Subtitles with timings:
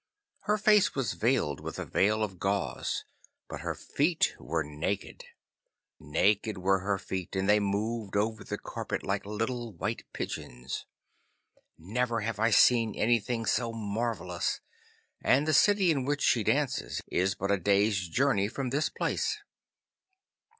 [0.45, 3.05] Her face was veiled with a veil of gauze,
[3.47, 5.23] but her feet were naked.
[5.99, 10.87] Naked were her feet, and they moved over the carpet like little white pigeons.
[11.77, 14.59] Never have I seen anything so marvellous;
[15.23, 19.37] and the city in which she dances is but a day's journey from this place.